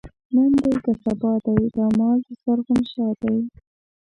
[0.33, 3.37] نن دی که سبا دی، دا مال دَ زرغون شاه دی